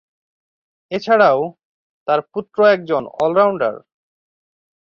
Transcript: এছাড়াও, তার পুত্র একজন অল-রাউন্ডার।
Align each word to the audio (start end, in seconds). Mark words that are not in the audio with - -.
এছাড়াও, 0.91 1.39
তার 2.07 2.19
পুত্র 2.31 2.57
একজন 2.67 3.03
অল-রাউন্ডার। 3.23 3.73